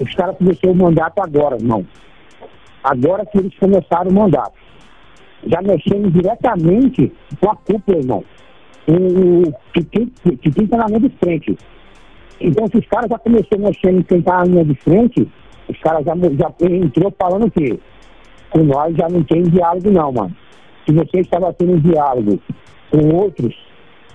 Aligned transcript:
Os 0.00 0.14
caras 0.14 0.36
começaram 0.36 0.72
o 0.72 0.76
mandato 0.76 1.20
agora, 1.20 1.56
não. 1.62 1.86
Agora 2.82 3.24
que 3.26 3.38
eles 3.38 3.54
começaram 3.58 4.10
o 4.10 4.14
mandato. 4.14 4.54
Já 5.46 5.60
mexendo 5.62 6.10
diretamente 6.10 7.12
com 7.40 7.50
a 7.50 7.56
cúpula, 7.56 7.98
irmão. 7.98 8.24
O, 8.86 9.52
que, 9.72 9.84
tem, 9.84 10.06
que 10.06 10.50
tem 10.50 10.66
na 10.78 10.86
linha 10.86 11.00
de 11.00 11.08
frente. 11.18 11.56
Então, 12.40 12.66
se 12.66 12.78
os 12.78 12.86
caras 12.86 13.08
já 13.08 13.18
começaram 13.18 13.62
mexendo 13.62 14.00
em 14.00 14.02
quem 14.02 14.22
tá 14.22 14.38
na 14.38 14.44
linha 14.44 14.64
de 14.64 14.74
frente, 14.74 15.28
os 15.68 15.78
caras 15.78 16.04
já, 16.04 16.14
já 16.14 16.52
entrou 16.68 17.14
falando 17.18 17.50
que 17.50 17.78
com 18.50 18.62
nós 18.64 18.94
já 18.96 19.08
não 19.08 19.22
tem 19.22 19.42
diálogo 19.42 19.90
não, 19.90 20.12
mano. 20.12 20.36
Se 20.86 20.92
você 20.92 21.20
estava 21.20 21.52
tendo 21.54 21.80
diálogo 21.80 22.38
com 22.90 23.16
outros 23.16 23.54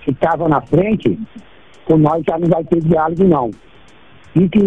que 0.02 0.12
estavam 0.12 0.48
na 0.48 0.60
frente, 0.60 1.18
com 1.84 1.96
nós 1.96 2.22
já 2.28 2.38
não 2.38 2.48
vai 2.48 2.64
ter 2.64 2.80
diálogo 2.80 3.24
não. 3.24 3.50
E 4.36 4.48
que 4.48 4.58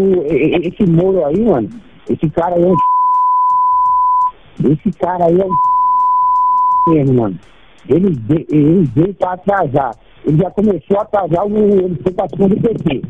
esse 0.67 0.85
Moro 0.89 1.25
aí, 1.25 1.39
mano, 1.39 1.69
esse 2.09 2.29
cara 2.31 2.55
aí 2.55 2.63
é 2.63 2.67
um 2.67 2.75
esse 4.73 4.91
cara 4.99 5.25
aí 5.25 5.39
é 5.39 5.45
um 5.45 6.93
mesmo, 6.93 7.21
mano. 7.21 7.39
Ele, 7.87 8.17
ele 8.49 8.83
veio 8.93 9.13
para 9.15 9.33
atrasar. 9.33 9.91
Ele 10.25 10.37
já 10.37 10.49
começou 10.51 10.97
a 10.97 11.01
atrasar 11.01 11.45
o, 11.45 11.57
ele 11.57 11.99
foi 12.01 12.13
para 12.13 12.29
cima 12.29 12.47
do 12.47 12.55
PT. 12.55 13.01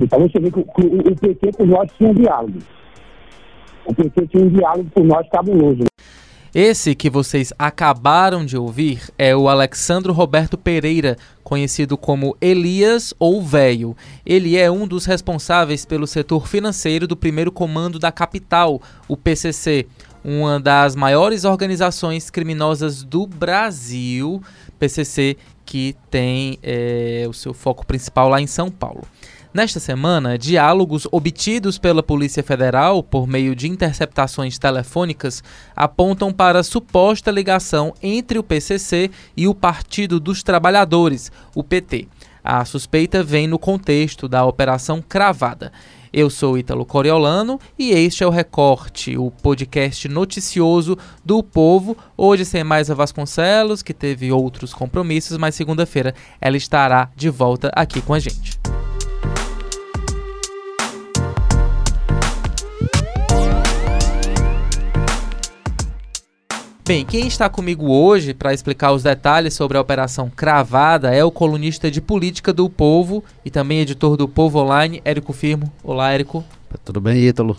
Então 0.00 0.20
você 0.20 0.40
vê 0.40 0.50
que 0.50 0.58
o, 0.58 0.62
o, 0.62 1.16
PT 1.16 1.52
com 1.56 1.66
nós 1.66 1.90
tinha 1.96 2.10
um 2.10 2.14
diálogo. 2.14 2.58
O 3.86 3.94
PT 3.94 4.26
tinha 4.26 4.44
um 4.44 4.48
diálogo 4.48 4.90
com 4.94 5.04
nós 5.04 5.28
cabuloso. 5.30 5.84
Esse 6.54 6.94
que 6.94 7.08
vocês 7.08 7.50
acabaram 7.58 8.44
de 8.44 8.58
ouvir 8.58 9.10
é 9.16 9.34
o 9.34 9.48
Alexandro 9.48 10.12
Roberto 10.12 10.58
Pereira, 10.58 11.16
conhecido 11.42 11.96
como 11.96 12.36
Elias 12.42 13.14
ou 13.18 13.40
Véio. 13.42 13.96
Ele 14.24 14.58
é 14.58 14.70
um 14.70 14.86
dos 14.86 15.06
responsáveis 15.06 15.86
pelo 15.86 16.06
setor 16.06 16.46
financeiro 16.46 17.06
do 17.06 17.16
primeiro 17.16 17.50
comando 17.50 17.98
da 17.98 18.12
capital, 18.12 18.82
o 19.08 19.16
PCC, 19.16 19.86
uma 20.22 20.60
das 20.60 20.94
maiores 20.94 21.44
organizações 21.44 22.28
criminosas 22.28 23.02
do 23.02 23.26
Brasil, 23.26 24.42
PCC, 24.78 25.38
que 25.64 25.96
tem 26.10 26.58
é, 26.62 27.24
o 27.26 27.32
seu 27.32 27.54
foco 27.54 27.86
principal 27.86 28.28
lá 28.28 28.42
em 28.42 28.46
São 28.46 28.70
Paulo. 28.70 29.04
Nesta 29.54 29.78
semana, 29.78 30.38
diálogos 30.38 31.06
obtidos 31.12 31.76
pela 31.76 32.02
Polícia 32.02 32.42
Federal 32.42 33.02
por 33.02 33.26
meio 33.26 33.54
de 33.54 33.68
interceptações 33.68 34.58
telefônicas 34.58 35.44
apontam 35.76 36.32
para 36.32 36.62
suposta 36.62 37.30
ligação 37.30 37.92
entre 38.02 38.38
o 38.38 38.42
PCC 38.42 39.10
e 39.36 39.46
o 39.46 39.54
Partido 39.54 40.18
dos 40.18 40.42
Trabalhadores, 40.42 41.30
o 41.54 41.62
PT. 41.62 42.08
A 42.42 42.64
suspeita 42.64 43.22
vem 43.22 43.46
no 43.46 43.58
contexto 43.58 44.26
da 44.26 44.42
Operação 44.42 45.04
Cravada. 45.06 45.70
Eu 46.10 46.30
sou 46.30 46.56
Ítalo 46.56 46.86
Coriolano 46.86 47.60
e 47.78 47.90
este 47.90 48.24
é 48.24 48.26
o 48.26 48.30
Recorte, 48.30 49.18
o 49.18 49.30
podcast 49.30 50.08
noticioso 50.08 50.96
do 51.22 51.42
Povo. 51.42 51.94
Hoje 52.16 52.46
sem 52.46 52.64
mais 52.64 52.90
a 52.90 52.94
Vasconcelos, 52.94 53.82
que 53.82 53.92
teve 53.92 54.32
outros 54.32 54.72
compromissos, 54.72 55.36
mas 55.36 55.54
segunda-feira 55.54 56.14
ela 56.40 56.56
estará 56.56 57.10
de 57.14 57.28
volta 57.28 57.70
aqui 57.74 58.00
com 58.00 58.14
a 58.14 58.18
gente. 58.18 58.71
Bem, 66.84 67.04
quem 67.04 67.28
está 67.28 67.48
comigo 67.48 67.92
hoje 67.92 68.34
para 68.34 68.52
explicar 68.52 68.90
os 68.90 69.04
detalhes 69.04 69.54
sobre 69.54 69.78
a 69.78 69.80
Operação 69.80 70.28
Cravada 70.28 71.14
é 71.14 71.24
o 71.24 71.30
colunista 71.30 71.88
de 71.88 72.00
política 72.00 72.52
do 72.52 72.68
Povo 72.68 73.22
e 73.44 73.52
também 73.52 73.78
editor 73.78 74.16
do 74.16 74.26
Povo 74.26 74.58
Online, 74.58 75.00
Érico 75.04 75.32
Firmo. 75.32 75.72
Olá, 75.84 76.10
Érico. 76.10 76.42
Tá 76.68 76.76
tudo 76.84 77.00
bem, 77.00 77.18
Ítalo? 77.18 77.56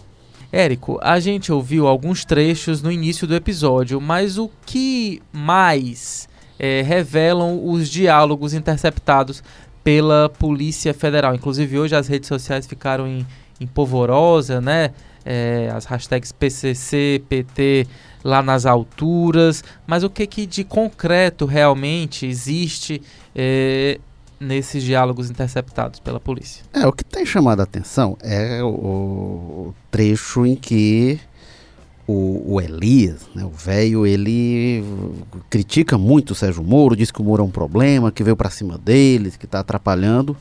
Érico, 0.51 0.99
a 1.01 1.21
gente 1.21 1.53
ouviu 1.53 1.87
alguns 1.87 2.25
trechos 2.25 2.81
no 2.81 2.91
início 2.91 3.25
do 3.25 3.33
episódio, 3.33 4.01
mas 4.01 4.37
o 4.37 4.51
que 4.65 5.21
mais 5.31 6.27
é, 6.59 6.81
revelam 6.81 7.65
os 7.65 7.89
diálogos 7.89 8.53
interceptados 8.53 9.41
pela 9.85 10.27
Polícia 10.27 10.93
Federal? 10.93 11.33
Inclusive, 11.33 11.79
hoje 11.79 11.95
as 11.95 12.09
redes 12.09 12.27
sociais 12.27 12.67
ficaram 12.67 13.07
em, 13.07 13.25
em 13.57 13.67
polvorosa, 13.67 14.59
né? 14.59 14.91
É, 15.25 15.71
as 15.73 15.85
hashtags 15.85 16.31
PCC, 16.31 17.23
PT 17.29 17.87
lá 18.23 18.41
nas 18.41 18.65
alturas, 18.65 19.63
mas 19.85 20.03
o 20.03 20.09
que, 20.09 20.25
que 20.25 20.45
de 20.45 20.63
concreto 20.63 21.45
realmente 21.45 22.25
existe 22.25 23.01
é, 23.35 23.99
nesses 24.39 24.83
diálogos 24.83 25.29
interceptados 25.29 25.99
pela 25.99 26.19
polícia? 26.19 26.63
É, 26.73 26.87
o 26.87 26.91
que 26.91 27.03
tem 27.03 27.25
chamado 27.25 27.59
a 27.59 27.63
atenção 27.63 28.17
é 28.21 28.63
o, 28.63 29.73
trecho 29.91 30.45
em 30.45 30.55
que 30.55 31.19
o, 32.07 32.55
o 32.55 32.61
Elias, 32.61 33.27
né, 33.35 33.43
o 33.45 33.49
velho, 33.49 34.05
ele 34.05 34.83
critica 35.49 35.97
muito 35.97 36.31
o 36.31 36.35
Sérgio 36.35 36.63
Moro, 36.63 36.95
diz 36.95 37.11
que 37.11 37.21
o 37.21 37.23
Moro 37.23 37.43
é 37.43 37.45
um 37.45 37.51
problema, 37.51 38.11
que 38.11 38.23
veio 38.23 38.35
para 38.35 38.49
cima 38.49 38.77
deles, 38.77 39.37
que 39.37 39.45
está 39.45 39.59
atrapalhando. 39.59 40.35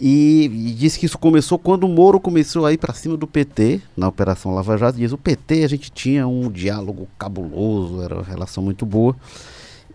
E, 0.00 0.44
e 0.46 0.72
disse 0.72 0.98
que 0.98 1.04
isso 1.04 1.18
começou 1.18 1.58
quando 1.58 1.84
o 1.84 1.88
Moro 1.88 2.18
começou 2.18 2.64
a 2.64 2.72
ir 2.72 2.78
para 2.78 2.94
cima 2.94 3.16
do 3.16 3.26
PT, 3.26 3.82
na 3.96 4.08
Operação 4.08 4.54
Lava 4.54 4.76
Jato. 4.78 4.96
Diz 4.96 5.12
o 5.12 5.18
PT, 5.18 5.62
a 5.64 5.68
gente 5.68 5.90
tinha 5.90 6.26
um 6.26 6.50
diálogo 6.50 7.06
cabuloso, 7.18 8.02
era 8.02 8.14
uma 8.14 8.24
relação 8.24 8.64
muito 8.64 8.86
boa. 8.86 9.14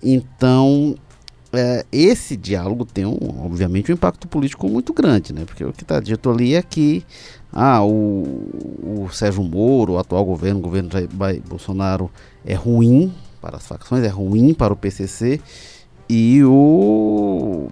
Então, 0.04 0.96
é, 1.52 1.86
esse 1.92 2.38
diálogo 2.38 2.86
tem, 2.86 3.06
um, 3.06 3.18
obviamente, 3.44 3.92
um 3.92 3.96
impacto 3.96 4.28
político 4.28 4.70
muito 4.70 4.94
grande, 4.94 5.34
né? 5.34 5.44
Porque 5.44 5.66
o 5.66 5.74
que 5.74 5.82
está 5.82 6.00
dito 6.00 6.30
ali 6.30 6.54
é 6.54 6.62
que 6.62 7.04
ah, 7.52 7.84
o, 7.84 8.52
o 8.84 9.10
Sérgio 9.12 9.44
Moro, 9.44 9.94
o 9.94 9.98
atual 9.98 10.24
governo, 10.24 10.60
o 10.60 10.64
governo 10.64 10.92
Jair 10.92 11.10
Bolsonaro, 11.48 12.12
é 12.46 12.54
ruim 12.54 13.12
para 13.42 13.58
as 13.58 13.66
facções, 13.66 14.04
é 14.04 14.08
ruim 14.08 14.54
para 14.54 14.74
o 14.74 14.76
PCC, 14.76 15.42
e 16.10 16.44
o 16.44 17.70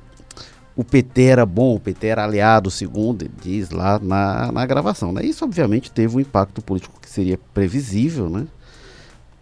o 0.76 0.84
PT 0.84 1.24
era 1.24 1.46
bom, 1.46 1.76
o 1.76 1.80
PT 1.80 2.08
era 2.08 2.24
aliado, 2.24 2.72
segundo 2.72 3.30
diz 3.42 3.70
lá 3.70 4.00
na, 4.00 4.52
na 4.52 4.66
gravação. 4.66 5.12
Né? 5.12 5.24
Isso, 5.24 5.46
obviamente, 5.46 5.92
teve 5.92 6.16
um 6.16 6.20
impacto 6.20 6.62
político 6.62 7.00
que 7.00 7.10
seria 7.10 7.38
previsível. 7.54 8.30
Né? 8.30 8.48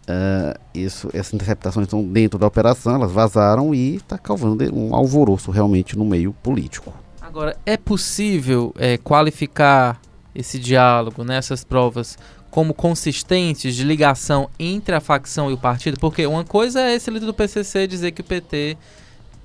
Uh, 0.09 0.59
isso, 0.74 1.09
essas 1.14 1.34
interceptações 1.34 1.86
estão 1.86 2.03
dentro 2.03 2.38
da 2.38 2.47
operação, 2.47 2.96
elas 2.96 3.12
vazaram 3.12 3.74
e 3.74 3.96
está 3.96 4.18
causando 4.18 4.64
um 4.75 4.94
alvoroço 4.94 5.52
realmente 5.52 5.97
no 5.97 6.03
meio 6.03 6.34
político. 6.44 6.94
Agora, 7.22 7.56
é 7.66 7.78
possível 7.78 8.74
é, 8.78 8.98
qualificar 8.98 10.02
esse 10.36 10.59
diálogo, 10.59 11.24
nessas 11.24 11.62
né, 11.62 11.66
provas, 11.69 12.18
como 12.50 12.74
consistentes 12.74 13.74
de 13.74 13.86
ligação 13.86 14.50
entre 14.59 14.94
a 14.94 15.00
facção 15.00 15.50
e 15.50 15.53
o 15.53 15.58
partido? 15.58 15.98
Porque 15.98 16.25
uma 16.25 16.44
coisa 16.44 16.81
é 16.81 16.96
esse 16.96 17.09
líder 17.09 17.25
do 17.25 17.34
PCC 17.34 17.88
dizer 17.88 18.12
que 18.12 18.19
o 18.19 18.24
PT 18.24 18.78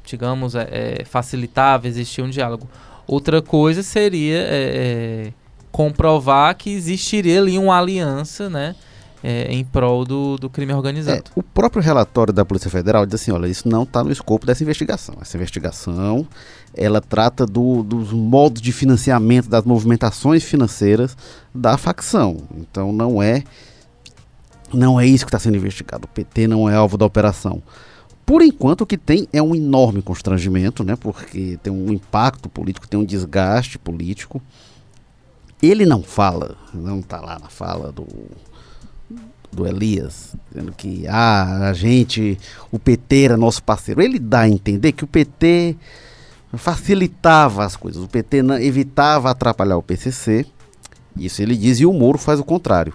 digamos, 0.06 0.54
é, 0.54 0.68
é, 1.00 1.04
facilitava 1.04 1.88
existir 1.88 2.22
um 2.22 2.30
diálogo. 2.30 2.68
Outra 3.06 3.42
coisa 3.42 3.82
seria 3.82 4.38
é, 4.38 4.46
é, 5.28 5.32
comprovar 5.70 6.56
que 6.56 6.70
existiria 6.70 7.40
ali 7.40 7.58
uma 7.58 7.78
aliança, 7.78 8.48
né? 8.48 8.74
É, 9.22 9.52
em 9.52 9.64
prol 9.64 10.04
do, 10.04 10.36
do 10.36 10.48
crime 10.48 10.72
organizado. 10.72 11.18
É, 11.18 11.30
o 11.34 11.42
próprio 11.42 11.82
relatório 11.82 12.32
da 12.32 12.44
Polícia 12.44 12.70
Federal 12.70 13.04
diz 13.04 13.20
assim, 13.20 13.32
olha, 13.32 13.48
isso 13.48 13.68
não 13.68 13.82
está 13.82 14.04
no 14.04 14.12
escopo 14.12 14.46
dessa 14.46 14.62
investigação. 14.62 15.16
Essa 15.20 15.36
investigação, 15.36 16.28
ela 16.74 17.00
trata 17.00 17.44
do, 17.44 17.82
dos 17.82 18.12
modos 18.12 18.62
de 18.62 18.70
financiamento, 18.72 19.48
das 19.48 19.64
movimentações 19.64 20.44
financeiras 20.44 21.16
da 21.52 21.76
facção. 21.76 22.36
Então 22.56 22.92
não 22.92 23.20
é, 23.20 23.42
não 24.72 25.00
é 25.00 25.06
isso 25.06 25.24
que 25.24 25.30
está 25.30 25.40
sendo 25.40 25.56
investigado. 25.56 26.04
O 26.04 26.08
PT 26.08 26.46
não 26.46 26.68
é 26.68 26.74
alvo 26.76 26.96
da 26.96 27.06
operação. 27.06 27.62
Por 28.26 28.42
enquanto, 28.42 28.80
o 28.80 28.86
que 28.86 28.98
tem 28.98 29.28
é 29.32 29.40
um 29.40 29.54
enorme 29.54 30.02
constrangimento, 30.02 30.82
né? 30.82 30.96
Porque 30.96 31.60
tem 31.62 31.72
um 31.72 31.92
impacto 31.92 32.48
político, 32.48 32.88
tem 32.88 32.98
um 32.98 33.04
desgaste 33.04 33.78
político. 33.78 34.42
Ele 35.62 35.86
não 35.86 36.02
fala, 36.02 36.56
não 36.74 36.98
está 36.98 37.20
lá 37.20 37.38
na 37.38 37.48
fala 37.48 37.92
do, 37.92 38.04
do 39.52 39.64
Elias, 39.64 40.34
dizendo 40.50 40.72
que 40.72 41.06
ah, 41.06 41.68
a 41.68 41.72
gente, 41.72 42.36
o 42.72 42.80
PT 42.80 43.22
era 43.22 43.36
nosso 43.36 43.62
parceiro. 43.62 44.02
Ele 44.02 44.18
dá 44.18 44.40
a 44.40 44.48
entender 44.48 44.90
que 44.90 45.04
o 45.04 45.06
PT 45.06 45.76
facilitava 46.54 47.64
as 47.64 47.76
coisas, 47.76 48.02
o 48.02 48.08
PT 48.08 48.38
evitava 48.60 49.30
atrapalhar 49.30 49.76
o 49.76 49.82
PCC. 49.82 50.44
Isso 51.16 51.40
ele 51.40 51.56
diz, 51.56 51.78
e 51.78 51.86
o 51.86 51.92
Moro 51.92 52.18
faz 52.18 52.40
o 52.40 52.44
contrário 52.44 52.92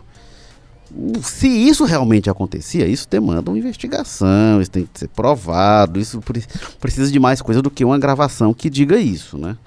se 1.22 1.48
isso 1.48 1.86
realmente 1.86 2.30
acontecia, 2.30 2.86
isso 2.86 3.08
demanda 3.10 3.50
uma 3.50 3.58
investigação, 3.58 4.62
isso 4.62 4.72
tem 4.72 4.88
que 4.92 5.00
ser 5.00 5.08
provado, 5.08 6.00
isso 6.00 6.22
precisa 6.80 7.12
de 7.12 7.20
mais 7.20 7.42
coisa 7.42 7.62
do 7.62 7.72
que 7.72 7.86
uma 7.86 7.98
gravação 7.98 8.54
que 8.54 8.70
diga 8.70 8.98
isso, 8.98 9.38
né? 9.38 9.58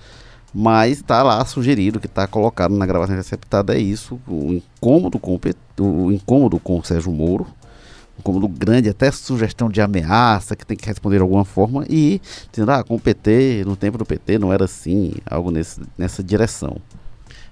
Mas 0.53 0.99
está 0.99 1.23
lá 1.23 1.45
sugerido 1.45 1.99
que 1.99 2.07
está 2.07 2.27
colocado 2.27 2.77
na 2.77 2.87
gravação 2.87 3.15
interceptada 3.15 3.75
é 3.75 3.81
isso, 3.81 4.21
o 4.29 4.53
incômodo 4.53 5.19
com 5.19 5.39
o, 5.79 6.13
incômodo 6.13 6.61
com 6.61 6.79
o 6.79 6.85
Sérgio 6.85 7.11
Moro, 7.11 7.47
um 8.17 8.21
incômodo 8.21 8.47
grande, 8.47 8.89
até 8.89 9.11
sugestão 9.11 9.69
de 9.69 9.81
ameaça 9.81 10.55
que 10.55 10.65
tem 10.65 10.77
que 10.77 10.87
responder 10.87 11.17
de 11.17 11.23
alguma 11.23 11.45
forma 11.45 11.85
e 11.89 12.21
dizendo, 12.53 12.71
ah, 12.71 12.85
com 12.85 12.95
o 12.95 13.01
PT, 13.01 13.65
no 13.67 13.75
tempo 13.75 13.99
do 13.99 14.05
PT 14.05 14.39
não 14.39 14.53
era 14.53 14.67
assim, 14.67 15.15
algo 15.29 15.51
nesse, 15.51 15.81
nessa 15.99 16.23
direção. 16.23 16.77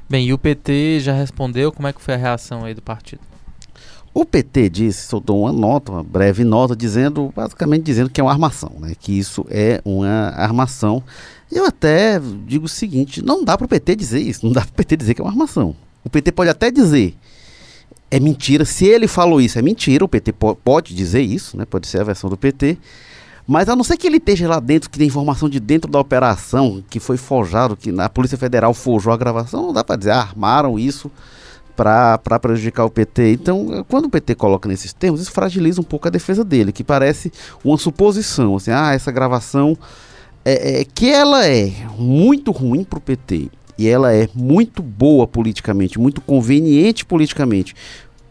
Bem, 0.08 0.26
e 0.26 0.32
o 0.32 0.38
PT 0.38 1.00
já 1.00 1.12
respondeu? 1.12 1.72
Como 1.72 1.88
é 1.88 1.92
que 1.92 2.02
foi 2.02 2.14
a 2.14 2.18
reação 2.18 2.64
aí 2.64 2.74
do 2.74 2.82
partido? 2.82 3.31
O 4.14 4.26
PT 4.26 4.68
disse, 4.68 5.06
soltou 5.06 5.40
uma 5.40 5.52
nota, 5.52 5.90
uma 5.90 6.02
breve 6.02 6.44
nota, 6.44 6.76
dizendo, 6.76 7.32
basicamente 7.34 7.82
dizendo 7.82 8.10
que 8.10 8.20
é 8.20 8.24
uma 8.24 8.30
armação, 8.30 8.72
né? 8.78 8.92
Que 8.98 9.18
isso 9.18 9.46
é 9.48 9.80
uma 9.84 10.28
armação. 10.36 11.02
Eu 11.50 11.64
até 11.64 12.20
digo 12.46 12.66
o 12.66 12.68
seguinte, 12.68 13.22
não 13.22 13.42
dá 13.42 13.56
para 13.56 13.64
o 13.64 13.68
PT 13.68 13.96
dizer 13.96 14.20
isso, 14.20 14.44
não 14.44 14.52
dá 14.52 14.60
para 14.60 14.70
o 14.70 14.74
PT 14.74 14.96
dizer 14.98 15.14
que 15.14 15.22
é 15.22 15.24
uma 15.24 15.30
armação. 15.30 15.74
O 16.04 16.10
PT 16.10 16.30
pode 16.32 16.50
até 16.50 16.70
dizer, 16.70 17.16
é 18.10 18.20
mentira, 18.20 18.66
se 18.66 18.84
ele 18.84 19.08
falou 19.08 19.40
isso, 19.40 19.58
é 19.58 19.62
mentira, 19.62 20.04
o 20.04 20.08
PT 20.08 20.34
pode 20.62 20.94
dizer 20.94 21.22
isso, 21.22 21.56
né? 21.56 21.64
Pode 21.64 21.86
ser 21.86 22.00
a 22.02 22.04
versão 22.04 22.28
do 22.28 22.36
PT. 22.36 22.76
Mas 23.46 23.68
a 23.68 23.74
não 23.74 23.82
ser 23.82 23.96
que 23.96 24.06
ele 24.06 24.18
esteja 24.18 24.46
lá 24.46 24.60
dentro, 24.60 24.90
que 24.90 24.98
tem 24.98 25.08
informação 25.08 25.48
de 25.48 25.58
dentro 25.58 25.90
da 25.90 25.98
operação, 25.98 26.84
que 26.88 27.00
foi 27.00 27.16
forjado, 27.16 27.76
que 27.76 27.90
a 27.98 28.08
Polícia 28.08 28.36
Federal 28.36 28.74
forjou 28.74 29.12
a 29.12 29.16
gravação, 29.16 29.62
não 29.62 29.72
dá 29.72 29.82
para 29.82 29.96
dizer, 29.96 30.10
ah, 30.10 30.20
armaram 30.20 30.78
isso 30.78 31.10
para 31.76 32.38
prejudicar 32.40 32.84
o 32.84 32.90
PT. 32.90 33.32
Então, 33.32 33.84
quando 33.88 34.06
o 34.06 34.10
PT 34.10 34.34
coloca 34.34 34.68
nesses 34.68 34.92
termos, 34.92 35.20
isso 35.20 35.32
fragiliza 35.32 35.80
um 35.80 35.84
pouco 35.84 36.08
a 36.08 36.10
defesa 36.10 36.44
dele, 36.44 36.72
que 36.72 36.84
parece 36.84 37.32
uma 37.64 37.76
suposição, 37.78 38.56
assim, 38.56 38.70
ah, 38.70 38.92
essa 38.92 39.10
gravação, 39.10 39.76
é, 40.44 40.80
é 40.80 40.84
que 40.84 41.10
ela 41.10 41.46
é 41.46 41.72
muito 41.98 42.50
ruim 42.50 42.84
para 42.84 42.98
o 42.98 43.02
PT 43.02 43.48
e 43.78 43.88
ela 43.88 44.12
é 44.14 44.28
muito 44.34 44.82
boa 44.82 45.26
politicamente, 45.26 45.98
muito 45.98 46.20
conveniente 46.20 47.04
politicamente 47.04 47.74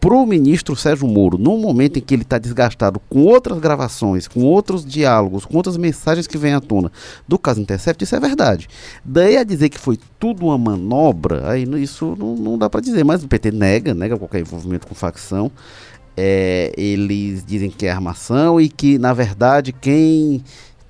para 0.02 0.16
o 0.16 0.26
ministro 0.26 0.74
Sérgio 0.74 1.06
Moro, 1.06 1.38
no 1.38 1.56
momento 1.56 1.96
em 1.96 2.02
que 2.02 2.12
ele 2.12 2.24
está 2.24 2.36
desgastado 2.36 3.00
com 3.08 3.20
outras 3.20 3.60
gravações, 3.60 4.26
com 4.26 4.40
outros 4.40 4.84
diálogos, 4.84 5.44
com 5.44 5.56
outras 5.56 5.76
mensagens 5.76 6.26
que 6.26 6.36
vêm 6.36 6.54
à 6.54 6.60
tona 6.60 6.90
do 7.28 7.38
caso 7.38 7.60
Intercept, 7.60 8.02
isso 8.02 8.16
é 8.16 8.18
verdade. 8.18 8.68
Daí 9.04 9.36
a 9.36 9.44
dizer 9.44 9.68
que 9.68 9.78
foi 9.78 9.96
tudo 10.18 10.46
uma 10.46 10.58
manobra, 10.58 11.48
aí 11.48 11.62
isso 11.80 12.16
não, 12.18 12.34
não 12.34 12.58
dá 12.58 12.68
para 12.68 12.80
dizer, 12.80 13.04
mas 13.04 13.22
o 13.22 13.28
PT 13.28 13.52
nega, 13.52 13.94
nega 13.94 14.18
qualquer 14.18 14.40
envolvimento 14.40 14.88
com 14.88 14.94
facção. 14.94 15.52
É, 16.16 16.72
eles 16.76 17.44
dizem 17.44 17.70
que 17.70 17.86
é 17.86 17.92
armação 17.92 18.60
e 18.60 18.68
que, 18.68 18.98
na 18.98 19.12
verdade, 19.12 19.72
quem 19.72 20.42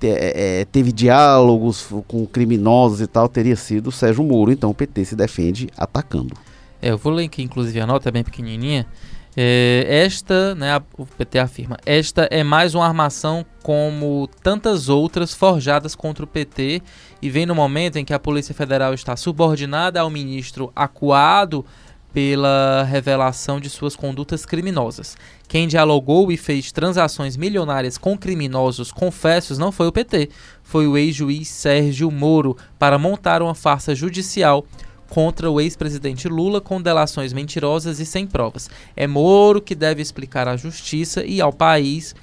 é, 0.02 0.60
é, 0.60 0.64
teve 0.64 0.90
diálogos 0.90 1.86
com 2.08 2.26
criminosos 2.26 3.02
e 3.02 3.06
tal 3.06 3.28
teria 3.28 3.56
sido 3.56 3.92
Sérgio 3.92 4.24
Moro. 4.24 4.50
Então 4.50 4.70
o 4.70 4.74
PT 4.74 5.04
se 5.04 5.14
defende 5.14 5.68
atacando. 5.76 6.34
É, 6.82 6.90
eu 6.90 6.98
vou 6.98 7.12
ler 7.12 7.26
aqui, 7.26 7.42
inclusive, 7.42 7.80
a 7.80 7.86
nota 7.86 8.08
é 8.08 8.12
bem 8.12 8.24
pequenininha. 8.24 8.86
É, 9.34 9.86
esta, 10.04 10.54
né, 10.54 10.72
a, 10.72 10.82
o 10.98 11.06
PT 11.06 11.38
afirma, 11.38 11.78
esta 11.86 12.28
é 12.30 12.44
mais 12.44 12.74
uma 12.74 12.84
armação 12.84 13.46
como 13.62 14.28
tantas 14.42 14.90
outras 14.90 15.32
forjadas 15.32 15.94
contra 15.94 16.22
o 16.22 16.26
PT 16.28 16.82
e 17.22 17.30
vem 17.30 17.46
no 17.46 17.54
momento 17.54 17.96
em 17.96 18.04
que 18.04 18.12
a 18.12 18.18
Polícia 18.18 18.54
Federal 18.54 18.92
está 18.92 19.16
subordinada 19.16 20.00
ao 20.00 20.10
ministro 20.10 20.70
acuado 20.76 21.64
pela 22.12 22.82
revelação 22.82 23.58
de 23.58 23.70
suas 23.70 23.96
condutas 23.96 24.44
criminosas. 24.44 25.16
Quem 25.48 25.66
dialogou 25.66 26.30
e 26.30 26.36
fez 26.36 26.70
transações 26.70 27.34
milionárias 27.36 27.96
com 27.96 28.18
criminosos 28.18 28.92
confessos 28.92 29.56
não 29.56 29.72
foi 29.72 29.86
o 29.86 29.92
PT, 29.92 30.28
foi 30.62 30.86
o 30.86 30.98
ex-juiz 30.98 31.48
Sérgio 31.48 32.10
Moro 32.10 32.54
para 32.78 32.98
montar 32.98 33.40
uma 33.40 33.54
farsa 33.54 33.94
judicial 33.94 34.66
contra 35.12 35.50
o 35.50 35.60
ex-presidente 35.60 36.26
Lula 36.26 36.58
com 36.58 36.80
delações 36.80 37.34
mentirosas 37.34 38.00
e 38.00 38.06
sem 38.06 38.26
provas. 38.26 38.70
É 38.96 39.06
Moro 39.06 39.60
que 39.60 39.74
deve 39.74 40.00
explicar 40.00 40.48
à 40.48 40.56
justiça 40.56 41.22
e 41.22 41.38
ao 41.38 41.52
país, 41.52 42.14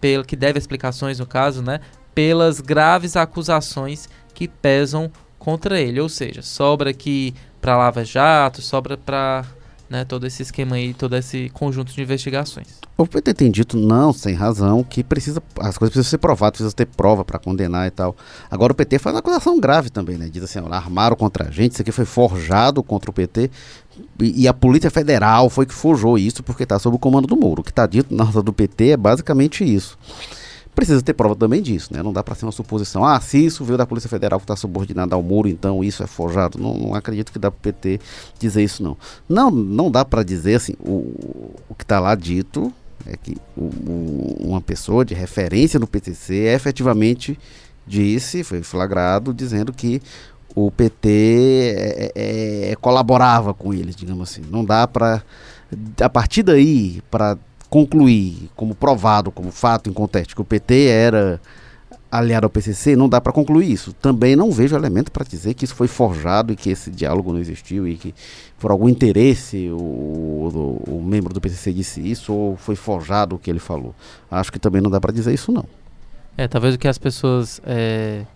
pelo 0.00 0.24
que 0.24 0.34
deve 0.34 0.58
explicações 0.58 1.18
no 1.18 1.26
caso, 1.26 1.60
né, 1.60 1.80
pelas 2.14 2.58
graves 2.58 3.16
acusações 3.16 4.08
que 4.32 4.48
pesam 4.48 5.12
contra 5.38 5.78
ele. 5.78 6.00
Ou 6.00 6.08
seja, 6.08 6.40
sobra 6.40 6.88
aqui 6.88 7.34
para 7.60 7.76
Lava 7.76 8.02
Jato, 8.02 8.62
sobra 8.62 8.96
para 8.96 9.44
né, 9.88 10.04
todo 10.04 10.26
esse 10.26 10.42
esquema 10.42 10.76
aí, 10.76 10.94
todo 10.94 11.16
esse 11.16 11.50
conjunto 11.50 11.92
de 11.92 12.02
investigações. 12.02 12.66
O 12.96 13.06
PT 13.06 13.34
tem 13.34 13.50
dito, 13.50 13.76
não, 13.76 14.12
sem 14.12 14.34
razão, 14.34 14.82
que 14.82 15.02
precisa, 15.02 15.42
as 15.58 15.76
coisas 15.76 15.92
precisam 15.92 16.04
ser 16.04 16.18
provadas, 16.18 16.58
precisa 16.58 16.74
ter 16.74 16.86
prova 16.86 17.24
para 17.24 17.38
condenar 17.38 17.86
e 17.86 17.90
tal. 17.90 18.16
Agora 18.50 18.72
o 18.72 18.74
PT 18.74 18.98
faz 18.98 19.14
uma 19.14 19.20
acusação 19.20 19.58
grave 19.58 19.90
também, 19.90 20.16
né? 20.16 20.28
Diz 20.30 20.42
assim, 20.42 20.58
armaram 20.70 21.16
contra 21.16 21.48
a 21.48 21.50
gente, 21.50 21.72
isso 21.72 21.82
aqui 21.82 21.92
foi 21.92 22.04
forjado 22.04 22.82
contra 22.82 23.10
o 23.10 23.12
PT 23.12 23.50
e, 24.20 24.42
e 24.42 24.48
a 24.48 24.54
Polícia 24.54 24.90
Federal 24.90 25.50
foi 25.50 25.66
que 25.66 25.74
forjou 25.74 26.16
isso 26.16 26.42
porque 26.42 26.62
está 26.62 26.78
sob 26.78 26.96
o 26.96 26.98
comando 26.98 27.26
do 27.26 27.36
Moro. 27.36 27.60
O 27.60 27.64
que 27.64 27.70
está 27.70 27.86
dito 27.86 28.14
na 28.14 28.24
nota 28.24 28.42
do 28.42 28.52
PT 28.52 28.90
é 28.90 28.96
basicamente 28.96 29.64
isso 29.64 29.98
precisa 30.74 31.02
ter 31.02 31.12
prova 31.12 31.36
também 31.36 31.60
disso, 31.60 31.92
né? 31.92 32.02
Não 32.02 32.12
dá 32.12 32.22
para 32.22 32.34
ser 32.34 32.44
uma 32.46 32.52
suposição. 32.52 33.04
Ah, 33.04 33.20
se 33.20 33.44
isso 33.44 33.64
veio 33.64 33.76
da 33.76 33.86
Polícia 33.86 34.08
Federal 34.08 34.38
que 34.38 34.44
está 34.44 34.56
subordinado 34.56 35.14
ao 35.14 35.22
muro, 35.22 35.48
então 35.48 35.84
isso 35.84 36.02
é 36.02 36.06
forjado. 36.06 36.58
Não, 36.58 36.74
não 36.74 36.94
acredito 36.94 37.32
que 37.32 37.38
dá 37.38 37.50
para 37.50 37.58
o 37.58 37.60
PT 37.60 38.00
dizer 38.38 38.62
isso, 38.62 38.82
não. 38.82 38.96
Não, 39.28 39.50
não 39.50 39.90
dá 39.90 40.04
para 40.04 40.22
dizer 40.22 40.54
assim. 40.54 40.74
O, 40.80 41.54
o 41.68 41.74
que 41.76 41.84
está 41.84 42.00
lá 42.00 42.14
dito 42.14 42.72
é 43.06 43.16
que 43.16 43.36
o, 43.56 43.64
o, 43.64 44.36
uma 44.40 44.60
pessoa 44.60 45.04
de 45.04 45.14
referência 45.14 45.78
no 45.78 45.86
PTC 45.86 46.34
efetivamente 46.34 47.38
disse, 47.86 48.44
foi 48.44 48.62
flagrado, 48.62 49.34
dizendo 49.34 49.72
que 49.72 50.00
o 50.54 50.70
PT 50.70 51.74
é, 51.76 52.12
é, 52.14 52.70
é, 52.70 52.76
colaborava 52.76 53.54
com 53.54 53.72
eles, 53.72 53.96
digamos 53.96 54.30
assim. 54.30 54.42
Não 54.50 54.64
dá 54.64 54.86
para, 54.86 55.22
a 56.00 56.08
partir 56.08 56.42
daí, 56.42 57.02
para 57.10 57.36
concluir 57.72 58.50
como 58.54 58.74
provado, 58.74 59.32
como 59.32 59.50
fato 59.50 59.88
em 59.88 59.94
contexto, 59.94 60.34
que 60.34 60.42
o 60.42 60.44
PT 60.44 60.88
era 60.88 61.40
aliado 62.10 62.44
ao 62.44 62.50
PCC, 62.50 62.94
não 62.94 63.08
dá 63.08 63.18
para 63.18 63.32
concluir 63.32 63.72
isso. 63.72 63.94
Também 63.94 64.36
não 64.36 64.52
vejo 64.52 64.76
elemento 64.76 65.10
para 65.10 65.24
dizer 65.24 65.54
que 65.54 65.64
isso 65.64 65.74
foi 65.74 65.88
forjado 65.88 66.52
e 66.52 66.56
que 66.56 66.68
esse 66.68 66.90
diálogo 66.90 67.32
não 67.32 67.40
existiu 67.40 67.88
e 67.88 67.96
que 67.96 68.14
por 68.58 68.70
algum 68.70 68.90
interesse 68.90 69.70
o, 69.70 69.78
o, 69.78 70.82
o 70.86 71.02
membro 71.02 71.32
do 71.32 71.40
PCC 71.40 71.72
disse 71.72 72.06
isso 72.06 72.34
ou 72.34 72.58
foi 72.58 72.76
forjado 72.76 73.36
o 73.36 73.38
que 73.38 73.48
ele 73.48 73.58
falou. 73.58 73.94
Acho 74.30 74.52
que 74.52 74.58
também 74.58 74.82
não 74.82 74.90
dá 74.90 75.00
para 75.00 75.10
dizer 75.10 75.32
isso 75.32 75.50
não. 75.50 75.64
É, 76.36 76.46
talvez 76.46 76.74
o 76.74 76.78
que 76.78 76.86
as 76.86 76.98
pessoas, 76.98 77.58
é, 77.64 78.26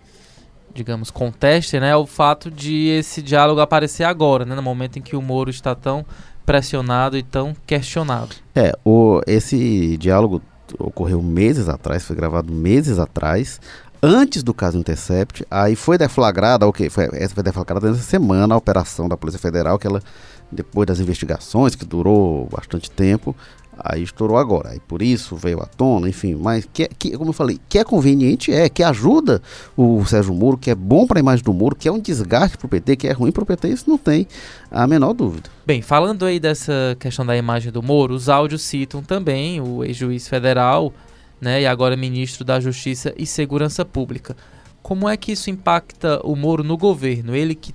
digamos, 0.73 1.11
contestem, 1.11 1.79
né, 1.79 1.91
é 1.91 1.95
o 1.95 2.07
fato 2.07 2.49
de 2.49 2.87
esse 2.87 3.21
diálogo 3.21 3.61
aparecer 3.61 4.03
agora, 4.03 4.45
né, 4.45 4.55
no 4.55 4.63
momento 4.63 4.97
em 4.97 5.01
que 5.03 5.15
o 5.15 5.21
Moro 5.21 5.51
está 5.51 5.75
tão 5.75 6.03
pressionado 6.47 7.17
e 7.17 7.23
tão 7.23 7.53
questionado. 7.67 8.33
É, 8.55 8.73
o, 8.85 9.19
esse 9.27 9.97
diálogo 9.97 10.41
ocorreu 10.79 11.21
meses 11.21 11.67
atrás, 11.67 12.05
foi 12.05 12.15
gravado 12.15 12.53
meses 12.53 12.97
atrás, 12.99 13.59
antes 14.01 14.43
do 14.43 14.53
caso 14.53 14.77
Intercept, 14.77 15.45
aí 15.51 15.75
foi 15.75 15.97
deflagrada, 15.97 16.65
ok, 16.65 16.89
foi, 16.89 17.09
essa 17.13 17.35
foi 17.35 17.43
deflagrada 17.43 17.91
nessa 17.91 18.01
semana 18.01 18.55
a 18.55 18.57
operação 18.57 19.09
da 19.09 19.17
Polícia 19.17 19.39
Federal, 19.39 19.77
que 19.77 19.85
ela, 19.85 20.01
depois 20.49 20.87
das 20.87 21.01
investigações, 21.01 21.75
que 21.75 21.85
durou 21.85 22.47
bastante 22.49 22.89
tempo, 22.89 23.35
Aí 23.79 24.03
estourou 24.03 24.37
agora. 24.37 24.69
Aí 24.69 24.79
por 24.79 25.01
isso 25.01 25.35
veio 25.35 25.61
à 25.61 25.65
tona, 25.65 26.09
enfim. 26.09 26.35
Mas 26.35 26.67
que, 26.71 26.87
que, 26.87 27.17
como 27.17 27.29
eu 27.29 27.33
falei, 27.33 27.59
que 27.69 27.77
é 27.77 27.83
conveniente 27.83 28.51
é, 28.51 28.69
que 28.69 28.83
ajuda 28.83 29.41
o 29.75 30.05
Sérgio 30.05 30.33
Moro, 30.33 30.57
que 30.57 30.71
é 30.71 30.75
bom 30.75 31.05
para 31.05 31.19
a 31.19 31.21
imagem 31.21 31.43
do 31.43 31.53
Moro, 31.53 31.75
que 31.75 31.87
é 31.87 31.91
um 31.91 31.99
desgaste 31.99 32.57
para 32.57 32.65
o 32.65 32.69
PT, 32.69 32.95
que 32.95 33.07
é 33.07 33.11
ruim 33.11 33.31
para 33.31 33.43
o 33.43 33.45
PT, 33.45 33.69
isso 33.69 33.89
não 33.89 33.97
tem 33.97 34.27
a 34.71 34.85
menor 34.87 35.13
dúvida. 35.13 35.49
Bem, 35.65 35.81
falando 35.81 36.25
aí 36.25 36.39
dessa 36.39 36.95
questão 36.99 37.25
da 37.25 37.35
imagem 37.35 37.71
do 37.71 37.83
Moro, 37.83 38.13
os 38.13 38.29
áudios 38.29 38.61
citam 38.61 39.01
também 39.01 39.61
o 39.61 39.83
ex-juiz 39.83 40.27
federal, 40.27 40.93
né, 41.39 41.61
e 41.61 41.67
agora 41.67 41.95
ministro 41.95 42.43
da 42.43 42.59
Justiça 42.59 43.13
e 43.17 43.25
Segurança 43.25 43.85
Pública. 43.85 44.35
Como 44.81 45.07
é 45.07 45.17
que 45.17 45.33
isso 45.33 45.49
impacta 45.49 46.19
o 46.23 46.35
Moro 46.35 46.63
no 46.63 46.77
governo? 46.77 47.35
Ele 47.35 47.53
que, 47.53 47.73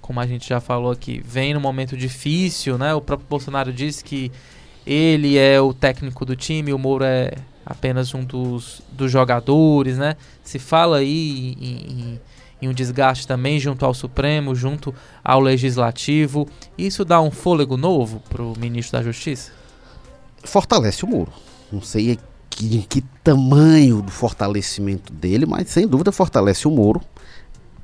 como 0.00 0.20
a 0.20 0.26
gente 0.26 0.48
já 0.48 0.60
falou 0.60 0.92
aqui, 0.92 1.22
vem 1.24 1.54
num 1.54 1.60
momento 1.60 1.96
difícil, 1.96 2.76
né? 2.76 2.94
O 2.94 3.00
próprio 3.00 3.26
Bolsonaro 3.28 3.72
disse 3.72 4.04
que 4.04 4.30
ele 4.86 5.38
é 5.38 5.60
o 5.60 5.72
técnico 5.72 6.24
do 6.24 6.34
time, 6.34 6.72
o 6.72 6.78
Moro 6.78 7.04
é 7.04 7.32
apenas 7.64 8.14
um 8.14 8.24
dos, 8.24 8.82
dos 8.90 9.10
jogadores, 9.10 9.96
né? 9.96 10.16
Se 10.42 10.58
fala 10.58 10.98
aí 10.98 11.56
em, 11.60 11.66
em, 11.66 12.20
em, 12.62 12.68
um 12.68 12.72
desgaste 12.72 13.26
também 13.26 13.58
junto 13.58 13.84
ao 13.84 13.94
Supremo, 13.94 14.54
junto 14.54 14.94
ao 15.22 15.40
Legislativo. 15.40 16.48
Isso 16.76 17.04
dá 17.04 17.20
um 17.20 17.30
fôlego 17.30 17.76
novo 17.76 18.20
para 18.28 18.42
o 18.42 18.58
ministro 18.58 18.98
da 18.98 19.04
Justiça? 19.04 19.52
Fortalece 20.44 21.04
o 21.04 21.08
Moro. 21.08 21.32
Não 21.70 21.80
sei 21.80 22.18
que, 22.50 22.76
em 22.76 22.82
que 22.82 23.02
tamanho 23.22 24.02
do 24.02 24.10
fortalecimento 24.10 25.12
dele, 25.12 25.46
mas 25.46 25.68
sem 25.68 25.86
dúvida 25.86 26.12
fortalece 26.12 26.66
o 26.66 26.70
Moro. 26.70 27.00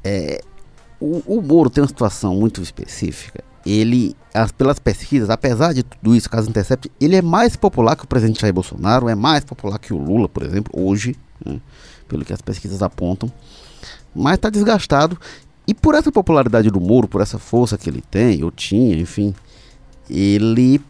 É, 0.02 0.42
o, 1.00 1.22
o 1.26 1.42
Moro 1.42 1.70
tem 1.70 1.82
uma 1.82 1.88
situação 1.88 2.34
muito 2.34 2.60
específica 2.62 3.42
ele, 3.70 4.16
as, 4.32 4.50
pelas 4.52 4.78
pesquisas, 4.78 5.28
apesar 5.30 5.72
de 5.72 5.82
tudo 5.82 6.14
isso, 6.14 6.30
caso 6.30 6.48
Intercept, 6.48 6.90
ele 7.00 7.16
é 7.16 7.22
mais 7.22 7.56
popular 7.56 7.96
que 7.96 8.04
o 8.04 8.08
presidente 8.08 8.40
Jair 8.40 8.52
Bolsonaro, 8.52 9.08
é 9.08 9.14
mais 9.14 9.44
popular 9.44 9.78
que 9.78 9.92
o 9.92 9.98
Lula, 9.98 10.28
por 10.28 10.42
exemplo, 10.42 10.72
hoje, 10.74 11.16
né, 11.44 11.60
pelo 12.08 12.24
que 12.24 12.32
as 12.32 12.40
pesquisas 12.40 12.82
apontam, 12.82 13.30
mas 14.14 14.34
está 14.34 14.48
desgastado. 14.48 15.18
E 15.66 15.74
por 15.74 15.94
essa 15.94 16.10
popularidade 16.10 16.70
do 16.70 16.80
Moro, 16.80 17.06
por 17.06 17.20
essa 17.20 17.38
força 17.38 17.76
que 17.76 17.90
ele 17.90 18.02
tem, 18.10 18.42
ou 18.42 18.50
tinha, 18.50 18.96
enfim, 18.96 19.34
ele 20.08 20.80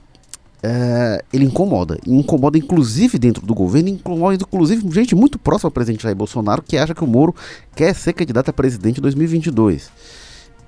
é, 0.63 1.25
ele 1.33 1.45
incomoda. 1.45 1.99
Incomoda 2.07 2.59
inclusive 2.59 3.19
dentro 3.19 3.47
do 3.47 3.55
governo, 3.55 3.89
incomoda 3.89 4.35
inclusive 4.35 4.89
gente 4.91 5.15
muito 5.15 5.39
próxima 5.39 5.69
ao 5.69 5.73
presidente 5.73 6.03
Jair 6.03 6.17
Bolsonaro 6.17 6.63
que 6.63 6.77
acha 6.77 6.95
que 6.95 7.05
o 7.05 7.07
Moro 7.07 7.35
quer 7.75 7.95
ser 7.95 8.13
candidato 8.13 8.49
a 8.49 8.53
presidente 8.53 8.99
em 8.99 9.03
2022. 9.03 9.91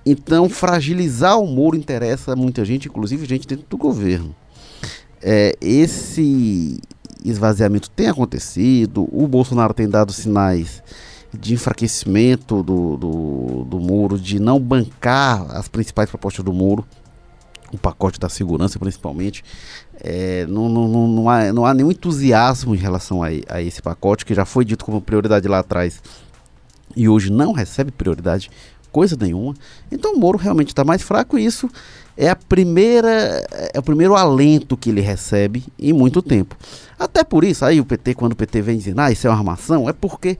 Então, 0.04 0.48
fragilizar 0.48 1.38
o 1.38 1.46
Moro 1.46 1.76
interessa 1.76 2.34
muita 2.34 2.64
gente, 2.64 2.88
inclusive 2.88 3.26
gente 3.26 3.46
dentro 3.46 3.66
do 3.68 3.76
governo. 3.76 4.34
É, 5.22 5.54
esse 5.60 6.80
esvaziamento 7.22 7.90
tem 7.90 8.08
acontecido, 8.08 9.06
o 9.12 9.28
Bolsonaro 9.28 9.74
tem 9.74 9.88
dado 9.88 10.12
sinais 10.12 10.82
de 11.32 11.54
enfraquecimento 11.54 12.62
do, 12.62 12.96
do, 12.96 13.64
do 13.64 13.78
Moro, 13.78 14.18
de 14.18 14.40
não 14.40 14.58
bancar 14.58 15.54
as 15.54 15.68
principais 15.68 16.08
propostas 16.08 16.44
do 16.44 16.52
Moro, 16.52 16.84
o 17.72 17.78
pacote 17.78 18.18
da 18.18 18.28
segurança 18.28 18.78
principalmente. 18.78 19.44
É, 20.02 20.46
não, 20.46 20.68
não, 20.68 20.88
não, 20.88 21.08
não, 21.08 21.28
há, 21.28 21.52
não 21.52 21.66
há 21.66 21.74
nenhum 21.74 21.90
entusiasmo 21.90 22.74
em 22.74 22.78
relação 22.78 23.22
a, 23.22 23.28
a 23.48 23.62
esse 23.62 23.82
pacote, 23.82 24.24
que 24.24 24.34
já 24.34 24.44
foi 24.44 24.64
dito 24.64 24.84
como 24.84 25.00
prioridade 25.00 25.46
lá 25.46 25.58
atrás 25.58 26.00
e 26.96 27.08
hoje 27.08 27.30
não 27.30 27.52
recebe 27.52 27.90
prioridade 27.90 28.50
coisa 28.90 29.16
nenhuma. 29.20 29.54
Então 29.90 30.14
o 30.14 30.18
Moro 30.18 30.38
realmente 30.38 30.68
está 30.68 30.84
mais 30.84 31.02
fraco 31.02 31.38
e 31.38 31.44
isso 31.44 31.70
é 32.16 32.28
a 32.28 32.36
primeira 32.36 33.46
é 33.72 33.78
o 33.78 33.82
primeiro 33.82 34.16
alento 34.16 34.76
que 34.76 34.90
ele 34.90 35.00
recebe 35.00 35.64
em 35.78 35.92
muito 35.92 36.20
tempo. 36.20 36.56
Até 36.98 37.22
por 37.22 37.44
isso 37.44 37.64
aí 37.64 37.80
o 37.80 37.84
PT 37.84 38.14
quando 38.14 38.32
o 38.32 38.36
PT 38.36 38.62
vem 38.62 38.78
dizendo 38.78 39.00
ah, 39.00 39.12
isso 39.12 39.26
é 39.26 39.30
uma 39.30 39.36
armação, 39.36 39.88
é 39.88 39.92
porque 39.92 40.36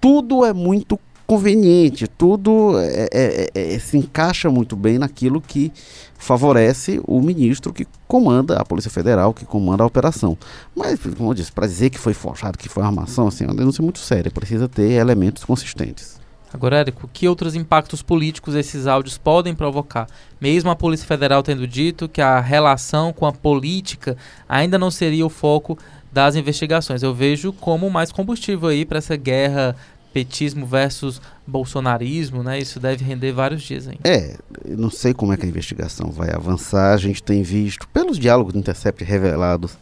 tudo 0.00 0.44
é 0.44 0.52
muito 0.52 0.98
conveniente, 1.30 2.08
tudo 2.08 2.76
é, 2.76 3.08
é, 3.12 3.50
é, 3.54 3.74
é, 3.74 3.78
se 3.78 3.96
encaixa 3.96 4.50
muito 4.50 4.74
bem 4.74 4.98
naquilo 4.98 5.40
que 5.40 5.72
favorece 6.18 7.00
o 7.06 7.20
ministro 7.20 7.72
que 7.72 7.86
comanda 8.08 8.56
a 8.56 8.64
Polícia 8.64 8.90
Federal, 8.90 9.32
que 9.32 9.44
comanda 9.44 9.84
a 9.84 9.86
operação. 9.86 10.36
Mas, 10.74 10.98
como 11.16 11.30
eu 11.30 11.34
disse, 11.34 11.52
para 11.52 11.68
dizer 11.68 11.88
que 11.88 12.00
foi 12.00 12.14
forjado, 12.14 12.58
que 12.58 12.68
foi 12.68 12.82
armação, 12.82 13.28
assim, 13.28 13.44
é 13.44 13.46
uma 13.46 13.54
denúncia 13.54 13.80
muito 13.80 14.00
séria, 14.00 14.28
precisa 14.28 14.68
ter 14.68 14.90
elementos 14.90 15.44
consistentes. 15.44 16.18
Agora, 16.52 16.78
Érico, 16.78 17.08
que 17.12 17.28
outros 17.28 17.54
impactos 17.54 18.02
políticos 18.02 18.56
esses 18.56 18.88
áudios 18.88 19.16
podem 19.16 19.54
provocar? 19.54 20.08
Mesmo 20.40 20.68
a 20.68 20.74
Polícia 20.74 21.06
Federal 21.06 21.44
tendo 21.44 21.64
dito 21.64 22.08
que 22.08 22.20
a 22.20 22.40
relação 22.40 23.12
com 23.12 23.24
a 23.24 23.30
política 23.30 24.16
ainda 24.48 24.76
não 24.76 24.90
seria 24.90 25.24
o 25.24 25.30
foco 25.30 25.78
das 26.12 26.34
investigações. 26.34 27.04
Eu 27.04 27.14
vejo 27.14 27.52
como 27.52 27.88
mais 27.88 28.10
combustível 28.10 28.68
aí 28.68 28.84
para 28.84 28.98
essa 28.98 29.14
guerra 29.14 29.76
petismo 30.12 30.66
versus 30.66 31.20
bolsonarismo, 31.46 32.42
né? 32.42 32.58
Isso 32.58 32.78
deve 32.80 33.04
render 33.04 33.32
vários 33.32 33.62
dias 33.62 33.88
ainda. 33.88 34.00
É, 34.04 34.36
não 34.66 34.90
sei 34.90 35.14
como 35.14 35.32
é 35.32 35.36
que 35.36 35.46
a 35.46 35.48
investigação 35.48 36.10
vai 36.10 36.30
avançar. 36.30 36.94
A 36.94 36.96
gente 36.96 37.22
tem 37.22 37.42
visto, 37.42 37.88
pelos 37.88 38.18
diálogos 38.18 38.52
do 38.52 38.58
Intercept 38.58 39.02
revelados, 39.04 39.76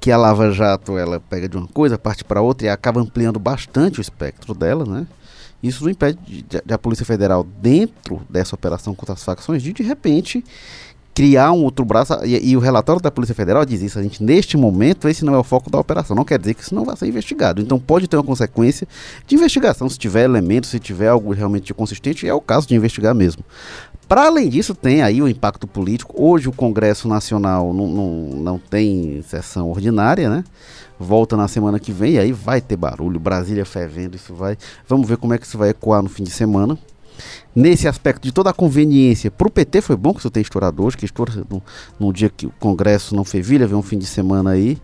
que 0.00 0.10
a 0.10 0.16
Lava 0.16 0.50
Jato 0.50 0.96
ela 0.96 1.20
pega 1.20 1.48
de 1.48 1.56
uma 1.56 1.66
coisa, 1.66 1.98
parte 1.98 2.24
para 2.24 2.40
outra 2.40 2.66
e 2.66 2.70
acaba 2.70 3.00
ampliando 3.00 3.38
bastante 3.38 3.98
o 3.98 4.02
espectro 4.02 4.54
dela, 4.54 4.84
né? 4.84 5.06
Isso 5.62 5.84
não 5.84 5.90
impede 5.90 6.18
de, 6.26 6.42
de, 6.42 6.74
a 6.74 6.78
Polícia 6.78 7.04
Federal, 7.04 7.42
dentro 7.42 8.20
dessa 8.28 8.54
operação 8.54 8.94
contra 8.94 9.14
as 9.14 9.24
facções, 9.24 9.62
de 9.62 9.72
de 9.72 9.82
repente 9.82 10.44
criar 11.16 11.50
um 11.50 11.64
outro 11.64 11.82
braço. 11.82 12.12
E, 12.26 12.50
e, 12.50 12.56
o 12.58 12.60
relatório 12.60 13.00
da 13.00 13.10
Polícia 13.10 13.34
Federal 13.34 13.64
diz 13.64 13.80
isso. 13.80 13.98
A 13.98 14.02
gente, 14.02 14.22
neste 14.22 14.54
momento, 14.54 15.08
esse 15.08 15.24
não 15.24 15.34
é 15.34 15.38
o 15.38 15.42
foco 15.42 15.70
da 15.70 15.78
operação. 15.78 16.14
Não 16.14 16.26
quer 16.26 16.38
dizer 16.38 16.52
que 16.52 16.62
isso 16.62 16.74
não 16.74 16.84
vai 16.84 16.94
ser 16.94 17.06
investigado. 17.06 17.62
Então 17.62 17.80
pode 17.80 18.06
ter 18.06 18.18
uma 18.18 18.22
consequência 18.22 18.86
de 19.26 19.34
investigação. 19.34 19.88
Se 19.88 19.98
tiver 19.98 20.24
elementos, 20.24 20.68
se 20.68 20.78
tiver 20.78 21.08
algo 21.08 21.32
realmente 21.32 21.72
consistente, 21.72 22.28
é 22.28 22.34
o 22.34 22.40
caso 22.40 22.68
de 22.68 22.74
investigar 22.74 23.14
mesmo. 23.14 23.42
Para 24.06 24.26
além 24.26 24.50
disso, 24.50 24.74
tem 24.74 25.02
aí 25.02 25.22
o 25.22 25.26
impacto 25.26 25.66
político. 25.66 26.14
Hoje 26.22 26.50
o 26.50 26.52
Congresso 26.52 27.08
Nacional 27.08 27.72
não, 27.72 27.88
não, 27.88 28.10
não 28.36 28.58
tem 28.58 29.24
sessão 29.26 29.70
ordinária, 29.70 30.28
né? 30.28 30.44
Volta 31.00 31.34
na 31.34 31.48
semana 31.48 31.80
que 31.80 31.92
vem, 31.92 32.12
e 32.12 32.18
aí 32.18 32.32
vai 32.32 32.60
ter 32.60 32.76
barulho, 32.76 33.18
Brasília 33.18 33.64
fervendo, 33.64 34.16
isso 34.16 34.34
vai. 34.34 34.56
Vamos 34.86 35.08
ver 35.08 35.16
como 35.16 35.34
é 35.34 35.38
que 35.38 35.46
isso 35.46 35.58
vai 35.58 35.70
ecoar 35.70 36.02
no 36.02 36.08
fim 36.08 36.24
de 36.24 36.30
semana 36.30 36.78
nesse 37.54 37.88
aspecto 37.88 38.22
de 38.22 38.32
toda 38.32 38.50
a 38.50 38.52
conveniência. 38.52 39.30
Para 39.30 39.48
o 39.48 39.50
PT 39.50 39.80
foi 39.80 39.96
bom 39.96 40.12
que 40.12 40.20
isso 40.20 40.30
tenha 40.30 40.42
estourado 40.42 40.84
hoje, 40.84 40.96
que 40.96 41.04
estoura 41.04 41.32
no 41.98 42.12
dia 42.12 42.28
que 42.28 42.46
o 42.46 42.52
Congresso 42.58 43.14
não 43.14 43.24
fervilha, 43.24 43.66
vem 43.66 43.76
um 43.76 43.82
fim 43.82 43.98
de 43.98 44.06
semana 44.06 44.50
aí. 44.50 44.78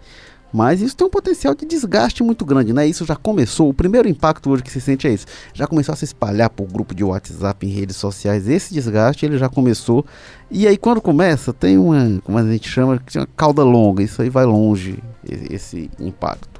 Mas 0.52 0.82
isso 0.82 0.94
tem 0.94 1.06
um 1.06 1.10
potencial 1.10 1.54
de 1.54 1.64
desgaste 1.64 2.22
muito 2.22 2.44
grande, 2.44 2.72
né? 2.72 2.86
Isso 2.86 3.06
já 3.06 3.16
começou, 3.16 3.70
o 3.70 3.74
primeiro 3.74 4.06
impacto 4.06 4.50
hoje 4.50 4.62
que 4.62 4.70
se 4.70 4.80
sente 4.80 5.06
é 5.06 5.14
isso. 5.14 5.24
Já 5.54 5.66
começou 5.66 5.94
a 5.94 5.96
se 5.96 6.04
espalhar 6.04 6.50
por 6.50 6.66
grupo 6.66 6.94
de 6.94 7.02
WhatsApp 7.02 7.66
em 7.66 7.70
redes 7.70 7.96
sociais. 7.96 8.46
Esse 8.46 8.74
desgaste 8.74 9.24
ele 9.24 9.38
já 9.38 9.48
começou. 9.48 10.04
E 10.50 10.68
aí 10.68 10.76
quando 10.76 11.00
começa, 11.00 11.54
tem 11.54 11.78
uma, 11.78 12.20
como 12.22 12.36
a 12.36 12.44
gente 12.44 12.68
chama, 12.68 13.00
uma 13.16 13.26
cauda 13.34 13.64
longa. 13.64 14.02
Isso 14.02 14.20
aí 14.20 14.28
vai 14.28 14.44
longe, 14.44 15.02
esse 15.24 15.90
impacto. 15.98 16.51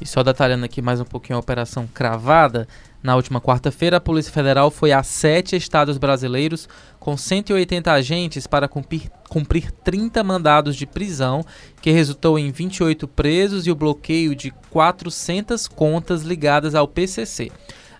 E 0.00 0.06
só 0.06 0.22
detalhando 0.22 0.64
aqui 0.64 0.80
mais 0.80 1.00
um 1.00 1.04
pouquinho 1.04 1.36
a 1.36 1.40
operação 1.40 1.86
cravada, 1.86 2.66
na 3.02 3.16
última 3.16 3.40
quarta-feira, 3.40 3.96
a 3.96 4.00
Polícia 4.00 4.32
Federal 4.32 4.70
foi 4.70 4.92
a 4.92 5.02
sete 5.02 5.56
estados 5.56 5.96
brasileiros 5.96 6.68
com 6.98 7.16
180 7.16 7.90
agentes 7.90 8.46
para 8.46 8.68
cumprir, 8.68 9.10
cumprir 9.28 9.70
30 9.70 10.22
mandados 10.22 10.76
de 10.76 10.86
prisão, 10.86 11.44
que 11.80 11.90
resultou 11.90 12.38
em 12.38 12.50
28 12.50 13.08
presos 13.08 13.66
e 13.66 13.70
o 13.70 13.74
bloqueio 13.74 14.34
de 14.34 14.50
400 14.70 15.66
contas 15.66 16.22
ligadas 16.22 16.74
ao 16.74 16.86
PCC. 16.86 17.50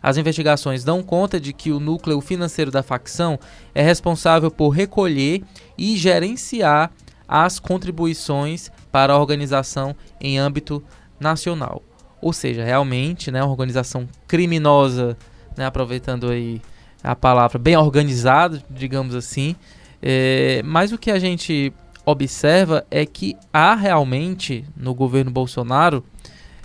As 0.03 0.19
investigações 0.19 0.85
dão 0.85 1.03
conta 1.03 1.41
de 1.41 1.53
que 1.53 1.71
o 1.71 1.81
núcleo 1.81 2.21
financeiro 2.21 2.71
da 2.71 2.83
facção 2.83 3.39
é 3.75 3.83
responsável 3.83 4.51
por 4.51 4.71
recolher 4.71 5.43
e 5.79 5.97
gerenciar 5.97 6.91
as 7.27 7.59
contribuições 7.59 8.71
para 8.91 9.13
a 9.13 9.19
organização 9.19 9.95
em 10.21 10.39
âmbito 10.39 10.83
nacional. 11.19 11.83
Ou 12.21 12.33
seja, 12.33 12.65
realmente, 12.65 13.31
né, 13.31 13.43
uma 13.43 13.51
organização 13.51 14.09
criminosa, 14.27 15.17
né, 15.57 15.65
aproveitando 15.67 16.31
aí 16.31 16.61
a 17.03 17.17
palavra, 17.17 17.59
bem 17.59 17.77
organizada, 17.77 18.63
digamos 18.71 19.15
assim. 19.15 19.57
É, 20.03 20.63
mas 20.65 20.93
o 20.93 20.99
que 20.99 21.11
a 21.11 21.19
gente 21.19 21.73
observa 22.05 22.85
é 22.91 23.05
que 23.05 23.37
há 23.53 23.75
realmente 23.75 24.65
no 24.77 24.95
governo 24.95 25.31
Bolsonaro 25.31 26.05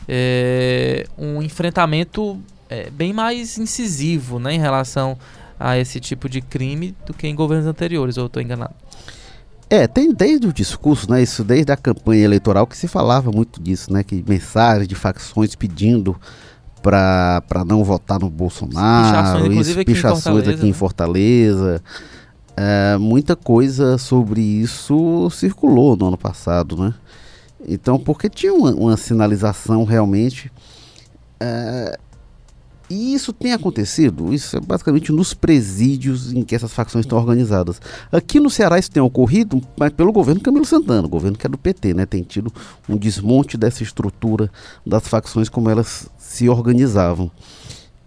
é, 0.07 1.05
um 1.17 1.41
enfrentamento 1.41 2.41
é, 2.69 2.89
bem 2.89 3.13
mais 3.13 3.57
incisivo 3.57 4.39
né, 4.39 4.53
em 4.53 4.59
relação 4.59 5.17
a 5.59 5.77
esse 5.77 5.99
tipo 5.99 6.27
de 6.27 6.41
crime 6.41 6.95
do 7.05 7.13
que 7.13 7.27
em 7.27 7.35
governos 7.35 7.65
anteriores, 7.65 8.17
ou 8.17 8.25
estou 8.25 8.41
enganado? 8.41 8.75
É, 9.69 9.87
tem 9.87 10.13
desde 10.13 10.47
o 10.47 10.53
discurso, 10.53 11.09
né? 11.09 11.23
Isso 11.23 11.43
desde 11.43 11.71
a 11.71 11.77
campanha 11.77 12.23
eleitoral 12.23 12.67
que 12.67 12.77
se 12.77 12.87
falava 12.87 13.31
muito 13.31 13.61
disso, 13.61 13.91
né? 13.91 14.03
Que 14.03 14.23
mensagens 14.27 14.87
de 14.87 14.95
facções 14.95 15.55
pedindo 15.55 16.15
para 16.81 17.65
não 17.65 17.83
votar 17.83 18.19
no 18.19 18.29
Bolsonaro, 18.29 19.51
isso, 19.51 19.83
pichações 19.83 20.47
aqui 20.47 20.67
em 20.67 20.73
Fortaleza. 20.73 21.73
Né? 21.73 21.79
É, 22.57 22.97
muita 22.97 23.35
coisa 23.35 23.97
sobre 23.97 24.39
isso 24.39 25.29
circulou 25.31 25.97
no 25.97 26.07
ano 26.09 26.17
passado, 26.17 26.77
né? 26.77 26.93
Então, 27.67 27.97
porque 27.97 28.29
tinha 28.29 28.53
uma, 28.53 28.71
uma 28.71 28.97
sinalização 28.97 29.83
realmente 29.83 30.51
é, 31.39 31.97
e 32.89 33.13
isso 33.13 33.33
tem 33.33 33.51
acontecido, 33.53 34.33
isso 34.33 34.55
é 34.57 34.59
basicamente 34.59 35.11
nos 35.11 35.33
presídios 35.33 36.31
em 36.31 36.43
que 36.43 36.53
essas 36.53 36.71
facções 36.71 37.05
estão 37.05 37.17
organizadas. 37.17 37.81
Aqui 38.11 38.39
no 38.39 38.49
Ceará 38.49 38.77
isso 38.77 38.91
tem 38.91 39.01
ocorrido, 39.01 39.61
mas 39.77 39.91
pelo 39.91 40.11
governo 40.11 40.41
Camilo 40.41 40.65
Santana, 40.65 41.07
o 41.07 41.09
governo 41.09 41.37
que 41.37 41.47
é 41.47 41.49
do 41.49 41.57
PT, 41.57 41.93
né? 41.95 42.05
Tem 42.05 42.21
tido 42.21 42.53
um 42.87 42.95
desmonte 42.95 43.57
dessa 43.57 43.81
estrutura 43.81 44.51
das 44.85 45.07
facções 45.07 45.49
como 45.49 45.69
elas 45.69 46.07
se 46.17 46.47
organizavam. 46.47 47.31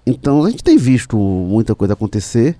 Então 0.06 0.44
a 0.44 0.50
gente 0.50 0.62
tem 0.62 0.76
visto 0.76 1.16
muita 1.18 1.74
coisa 1.74 1.94
acontecer. 1.94 2.56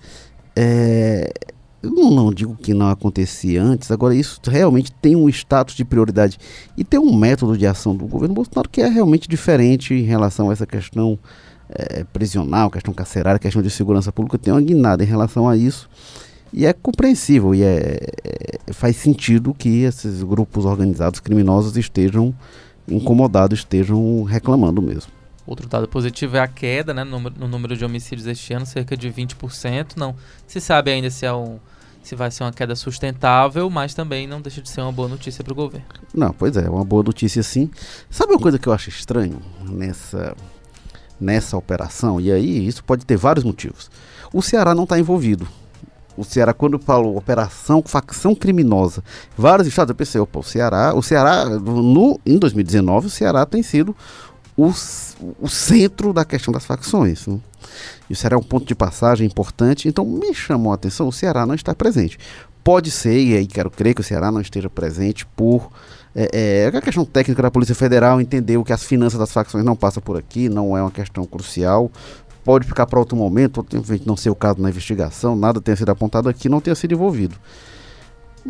É, 0.57 1.33
eu 1.81 1.91
não, 1.91 2.11
não, 2.11 2.35
digo 2.35 2.57
que 2.57 2.75
não 2.75 2.89
acontecia 2.89 3.63
antes, 3.63 3.93
agora 3.93 4.13
isso 4.13 4.41
realmente 4.45 4.91
tem 4.91 5.15
um 5.15 5.29
status 5.29 5.77
de 5.77 5.85
prioridade 5.85 6.37
e 6.77 6.83
tem 6.83 6.99
um 6.99 7.17
método 7.17 7.57
de 7.57 7.65
ação 7.65 7.95
do 7.95 8.07
governo 8.07 8.35
Bolsonaro 8.35 8.69
que 8.69 8.81
é 8.81 8.89
realmente 8.89 9.29
diferente 9.29 9.95
em 9.95 10.03
relação 10.03 10.51
a 10.51 10.53
essa 10.53 10.67
questão 10.67 11.17
é, 11.69 12.05
prisional, 12.05 12.71
questão 12.71 12.95
carcerária, 12.95 13.39
questão 13.39 13.63
de 13.63 13.71
segurança 13.71 14.11
pública, 14.11 14.39
tem 14.39 14.53
uma 14.53 14.61
guinada 14.61 15.03
em 15.03 15.07
relação 15.07 15.49
a 15.49 15.57
isso. 15.57 15.89
E 16.53 16.65
é 16.65 16.73
compreensível 16.73 17.55
e 17.55 17.63
é, 17.63 17.99
é, 18.25 18.73
faz 18.73 18.97
sentido 18.97 19.53
que 19.53 19.83
esses 19.83 20.23
grupos 20.23 20.65
organizados 20.65 21.21
criminosos 21.21 21.77
estejam 21.77 22.35
incomodados, 22.89 23.61
estejam 23.61 24.23
reclamando 24.23 24.81
mesmo. 24.81 25.13
Outro 25.47 25.67
dado 25.67 25.89
positivo 25.89 26.37
é 26.37 26.41
a 26.41 26.49
queda 26.49 26.93
né, 26.93 27.05
no, 27.05 27.19
no 27.21 27.49
número 27.49 27.77
de 27.77 27.85
homicídios 27.85 28.27
este 28.27 28.53
ano, 28.53 28.67
cerca 28.67 28.97
de 28.97 29.11
20%. 29.11 29.97
Não 29.97 30.15
se 30.47 30.61
sabe 30.61 30.91
ainda 30.91 31.11
se, 31.11 31.25
é 31.25 31.33
um, 31.33 31.59
se 32.03 32.15
vai 32.15 32.31
ser 32.31 32.45
uma 32.45 32.53
queda 32.53 32.75
sustentável, 32.75 33.69
mas 33.69 33.95
também 33.95 34.27
não 34.27 34.41
deixa 34.41 34.61
de 34.61 34.69
ser 34.69 34.81
uma 34.81 34.93
boa 34.93 35.09
notícia 35.09 35.43
para 35.45 35.53
o 35.53 35.57
governo. 35.57 35.87
Não, 36.15 36.33
pois 36.33 36.57
é, 36.57 36.69
uma 36.69 36.85
boa 36.85 37.03
notícia 37.03 37.43
sim. 37.43 37.71
Sabe 38.11 38.33
uma 38.33 38.41
coisa 38.41 38.59
que 38.59 38.69
eu 38.69 38.73
acho 38.73 38.91
estranho 38.91 39.41
nessa 39.67 40.35
nessa 41.21 41.57
operação, 41.57 42.21
e 42.21 42.31
aí 42.31 42.67
isso 42.67 42.85
pode 42.85 43.05
ter 43.05 43.17
vários 43.17 43.45
motivos. 43.45 43.91
O 44.33 44.43
Ceará 44.43 44.75
não 44.75 44.85
está 44.85 44.99
envolvido. 44.99 45.49
O 46.17 46.25
Ceará, 46.25 46.53
quando 46.53 46.79
falou 46.81 47.17
operação 47.17 47.81
facção 47.87 48.35
criminosa, 48.35 49.05
vários 49.37 49.69
estados, 49.69 49.91
eu 49.91 49.95
pensei, 49.95 50.21
opa, 50.21 50.41
o 50.41 50.43
Ceará, 50.43 50.93
o 50.95 51.03
Ceará, 51.03 51.45
no, 51.47 52.19
em 52.27 52.37
2019, 52.39 53.07
o 53.07 53.11
Ceará 53.11 53.47
tem 53.47 53.63
sido 53.63 53.95
o, 54.59 54.75
o 55.41 55.49
centro 55.49 56.13
da 56.13 56.25
questão 56.25 56.53
das 56.53 56.67
facções. 56.67 57.29
Né? 57.29 57.39
E 58.11 58.15
é 58.15 58.37
um 58.37 58.43
ponto 58.43 58.67
de 58.67 58.75
passagem 58.75 59.25
importante, 59.25 59.87
então 59.87 60.05
me 60.05 60.35
chamou 60.35 60.73
a 60.73 60.75
atenção 60.75 61.07
o 61.07 61.13
Ceará 61.13 61.47
não 61.47 61.55
estar 61.55 61.77
presente. 61.77 62.19
Pode 62.65 62.91
ser, 62.91 63.19
e 63.23 63.37
aí 63.37 63.47
quero 63.47 63.71
crer 63.71 63.95
que 63.95 64.01
o 64.01 64.05
Ceará 64.05 64.33
não 64.33 64.41
esteja 64.41 64.69
presente 64.69 65.25
por 65.25 65.71
é, 66.15 66.67
é, 66.73 66.77
a 66.77 66.83
questão 66.83 67.05
técnica 67.05 67.41
da 67.41 67.53
Polícia 67.53 67.75
Federal, 67.75 68.21
entendeu 68.21 68.65
que 68.65 68.73
as 68.73 68.83
finanças 68.83 69.19
das 69.19 69.31
facções 69.31 69.65
não 69.65 69.77
passam 69.77 70.03
por 70.03 70.17
aqui, 70.17 70.49
não 70.49 70.77
é 70.77 70.83
uma 70.83 70.91
questão 70.91 71.25
crucial. 71.25 71.91
Pode 72.45 72.67
ficar 72.67 72.87
para 72.87 72.99
outro 72.99 73.17
momento, 73.17 73.65
não 74.05 74.17
ser 74.17 74.31
o 74.31 74.35
caso 74.35 74.61
na 74.61 74.71
investigação, 74.71 75.37
nada 75.37 75.61
tenha 75.61 75.77
sido 75.77 75.91
apontado 75.91 76.29
aqui, 76.29 76.49
não 76.49 76.61
tenha 76.61 76.75
sido 76.75 76.95
envolvido. 76.95 77.37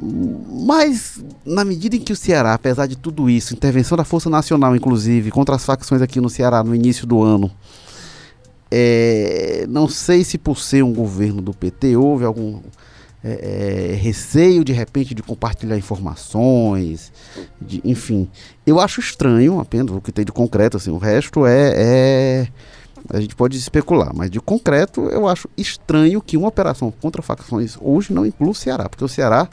Mas, 0.00 1.23
na 1.45 1.64
medida 1.64 1.97
em 1.97 2.00
que 2.00 2.12
o 2.12 2.17
Ceará, 2.17 2.55
apesar 2.55 2.87
de 2.87 2.97
tudo 2.97 3.28
isso, 3.28 3.55
intervenção 3.55 3.97
da 3.97 4.05
Força 4.05 4.31
Nacional, 4.31 4.76
inclusive, 4.76 5.31
contra 5.31 5.57
as 5.57 5.64
facções 5.64 6.02
aqui 6.02 6.21
no 6.21 6.31
Ceará 6.31 6.62
no 6.62 6.75
início 6.75 7.07
do 7.07 7.23
ano, 7.23 7.50
é, 8.71 9.67
não 9.69 9.88
sei 9.88 10.25
se 10.25 10.38
por 10.38 10.59
ser 10.59 10.85
um 10.85 10.93
governo 10.93 11.40
do 11.40 11.55
PT 11.55 11.97
houve 11.97 12.25
algum 12.25 12.61
é, 13.25 13.90
é, 13.93 13.95
receio 13.97 14.62
de 14.62 14.73
repente 14.73 15.14
de 15.14 15.23
compartilhar 15.23 15.76
informações, 15.76 17.12
de, 17.61 17.81
enfim. 17.85 18.28
Eu 18.67 18.78
acho 18.78 19.00
estranho 19.00 19.59
apenas 19.59 19.95
o 19.95 20.00
que 20.00 20.12
tem 20.12 20.25
de 20.25 20.33
concreto, 20.33 20.76
assim, 20.76 20.90
o 20.90 20.99
resto 20.99 21.47
é, 21.47 21.73
é, 21.76 22.49
a 23.11 23.21
gente 23.21 23.35
pode 23.35 23.57
especular, 23.57 24.12
mas 24.14 24.31
de 24.31 24.40
concreto 24.40 25.02
eu 25.09 25.28
acho 25.28 25.49
estranho 25.57 26.21
que 26.21 26.37
uma 26.37 26.49
operação 26.49 26.90
contra 26.90 27.23
facções 27.23 27.76
hoje 27.81 28.12
não 28.12 28.26
inclua 28.26 28.50
o 28.50 28.55
Ceará, 28.55 28.88
porque 28.88 29.05
o 29.05 29.09
Ceará 29.09 29.49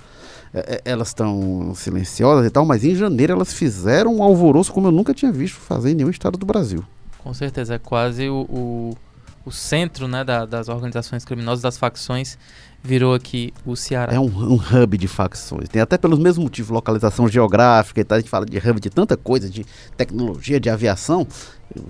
é, 0.54 0.75
é 0.75 0.82
elas 0.86 1.10
estão 1.10 1.74
silenciosas 1.75 2.46
e 2.46 2.50
tal, 2.50 2.66
mas 2.66 2.84
em 2.84 2.96
janeiro 2.96 3.34
elas 3.34 3.54
fizeram 3.54 4.16
um 4.16 4.24
alvoroço 4.24 4.72
como 4.72 4.88
eu 4.88 4.92
nunca 4.92 5.14
tinha 5.14 5.32
visto 5.32 5.56
fazer 5.56 5.92
em 5.92 5.96
nenhum 5.96 6.10
estado 6.10 6.38
do 6.38 6.46
Brasil. 6.46 6.84
Com 7.24 7.34
certeza, 7.34 7.75
é 7.75 7.80
quase 7.80 8.30
o, 8.30 8.42
o, 8.42 8.98
o 9.46 9.52
centro 9.52 10.08
né, 10.08 10.24
da, 10.24 10.46
das 10.46 10.68
organizações 10.68 11.24
criminosas, 11.24 11.62
das 11.62 11.78
facções 11.78 12.38
virou 12.84 13.14
aqui 13.14 13.54
o 13.66 13.75
Ceará. 13.75 14.14
É 14.14 14.20
um, 14.20 14.25
um, 14.25 14.56
hub 14.56 14.98
de 14.98 15.08
facções. 15.08 15.70
Tem 15.70 15.82
até 15.82 15.98
pelos 15.98 16.20
mesmos 16.20 16.44
motivos, 16.44 16.72
localização 16.72 17.28
geográfica 17.28 18.02
e 18.02 18.04
tal. 18.04 18.18
A 18.18 18.20
gente 18.22 18.30
fala 18.30 18.46
de 18.46 18.58
hub 18.58 18.80
de 18.80 18.90
tanta 18.90 19.16
coisa, 19.18 19.50
de 19.50 19.66
tecnologia, 19.98 20.60
de 20.60 20.70
aviação, 20.70 21.28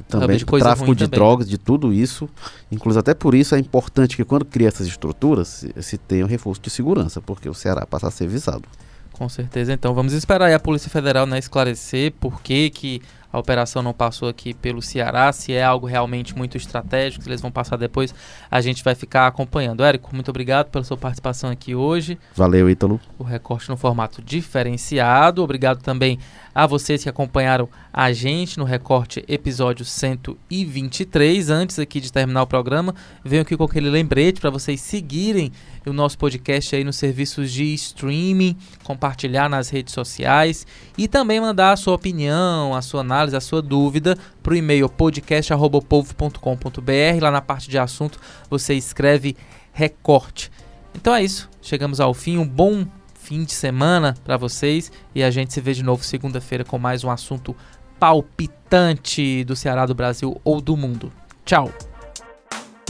também 0.07 0.37
de 0.37 0.45
tráfico 0.45 0.95
de 0.95 1.05
também. 1.05 1.17
drogas, 1.19 1.49
de 1.49 1.57
tudo 1.57 1.93
isso. 1.93 2.29
Inclusive, 2.71 2.99
até 2.99 3.13
por 3.13 3.35
isso 3.35 3.55
é 3.55 3.59
importante 3.59 4.15
que 4.15 4.23
quando 4.23 4.45
cria 4.45 4.67
essas 4.67 4.87
estruturas, 4.87 5.47
se, 5.47 5.73
se 5.81 5.97
tenha 5.97 6.25
um 6.25 6.29
reforço 6.29 6.61
de 6.61 6.69
segurança, 6.69 7.21
porque 7.21 7.49
o 7.49 7.53
Ceará 7.53 7.85
passa 7.85 8.07
a 8.07 8.11
ser 8.11 8.27
visado. 8.27 8.67
Com 9.13 9.29
certeza. 9.29 9.71
Então, 9.71 9.93
vamos 9.93 10.11
esperar 10.11 10.53
a 10.53 10.59
Polícia 10.59 10.89
Federal 10.89 11.25
né, 11.25 11.39
esclarecer 11.39 12.11
por 12.19 12.41
que, 12.41 12.69
que 12.69 13.01
a 13.35 13.39
operação 13.39 13.81
não 13.83 13.93
passou 13.93 14.29
aqui 14.29 14.53
pelo 14.53 14.81
Ceará, 14.81 15.29
se 15.33 15.51
é 15.51 15.61
algo 15.61 15.85
realmente 15.85 16.33
muito 16.35 16.55
estratégico, 16.55 17.21
se 17.21 17.29
eles 17.29 17.41
vão 17.41 17.51
passar 17.51 17.75
depois, 17.75 18.15
a 18.49 18.61
gente 18.61 18.81
vai 18.81 18.95
ficar 18.95 19.27
acompanhando. 19.27 19.83
Érico, 19.83 20.15
muito 20.15 20.29
obrigado 20.29 20.67
pela 20.67 20.85
sua 20.85 20.95
participação 20.95 21.49
aqui 21.49 21.75
hoje. 21.75 22.17
Valeu, 22.33 22.69
Ítalo. 22.69 22.97
O 23.19 23.25
recorte 23.25 23.67
no 23.69 23.75
formato 23.75 24.21
diferenciado. 24.21 25.43
Obrigado 25.43 25.81
também 25.81 26.17
a 26.55 26.65
vocês 26.65 27.03
que 27.03 27.09
acompanharam 27.09 27.67
a 27.91 28.13
gente 28.13 28.57
no 28.57 28.63
recorte 28.63 29.25
episódio 29.27 29.83
123. 29.83 31.49
Antes 31.49 31.77
aqui 31.77 31.99
de 31.99 32.13
terminar 32.13 32.43
o 32.43 32.47
programa, 32.47 32.95
venho 33.25 33.41
aqui 33.41 33.57
com 33.57 33.65
aquele 33.65 33.89
lembrete 33.89 34.39
para 34.39 34.49
vocês 34.49 34.79
seguirem 34.79 35.51
o 35.85 35.91
nosso 35.91 36.17
podcast 36.17 36.73
aí 36.73 36.85
nos 36.85 36.95
serviços 36.95 37.51
de 37.51 37.73
streaming, 37.73 38.55
compartilhar 38.85 39.49
nas 39.49 39.69
redes 39.69 39.93
sociais 39.93 40.65
e 40.97 41.09
também 41.09 41.41
mandar 41.41 41.73
a 41.73 41.77
sua 41.77 41.93
opinião, 41.93 42.73
a 42.73 42.81
sua 42.81 43.01
análise, 43.01 43.35
a 43.35 43.41
sua 43.41 43.61
dúvida 43.61 44.17
para 44.41 44.53
o 44.53 44.55
e-mail 44.55 44.87
podcast@povo.com.br. 44.87 47.21
Lá 47.21 47.31
na 47.31 47.41
parte 47.41 47.69
de 47.69 47.77
assunto 47.77 48.17
você 48.49 48.73
escreve 48.73 49.35
recorte. 49.73 50.49
Então 50.95 51.13
é 51.13 51.21
isso. 51.21 51.49
Chegamos 51.61 51.99
ao 51.99 52.13
fim. 52.13 52.37
Um 52.37 52.47
bom 52.47 52.85
fim 53.25 53.43
de 53.43 53.53
semana 53.53 54.13
para 54.23 54.37
vocês 54.37 54.91
e 55.15 55.23
a 55.23 55.31
gente 55.31 55.51
se 55.51 55.59
vê 55.59 55.73
de 55.73 55.81
novo 55.81 56.03
segunda-feira 56.03 56.63
com 56.63 56.77
mais 56.77 57.03
um 57.03 57.09
assunto 57.09 57.55
palpitante 57.99 59.43
do 59.43 59.55
Ceará, 59.55 59.87
do 59.87 59.95
Brasil 59.95 60.39
ou 60.43 60.61
do 60.61 60.77
mundo. 60.77 61.11
Tchau! 61.43 61.71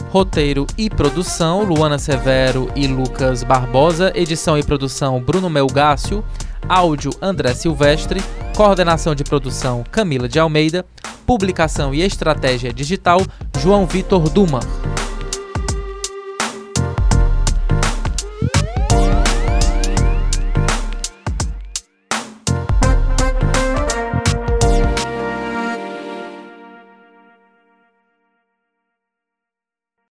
Roteiro 0.10 0.68
e 0.78 0.90
produção: 0.90 1.64
Luana 1.64 1.98
Severo 1.98 2.70
e 2.76 2.86
Lucas 2.86 3.44
Barbosa. 3.44 4.12
Edição 4.14 4.58
e 4.58 4.64
produção: 4.64 5.22
Bruno 5.22 5.50
Melgácio. 5.50 6.24
Áudio: 6.68 7.12
André 7.22 7.54
Silvestre. 7.54 8.22
Coordenação 8.58 9.16
de 9.16 9.24
produção: 9.24 9.86
Camila 9.90 10.28
de 10.28 10.38
Almeida. 10.38 10.86
Publicação 11.26 11.94
e 11.94 12.02
estratégia 12.02 12.74
digital: 12.74 13.22
João 13.62 13.86
Vitor 13.86 14.30
Duman. 14.30 14.60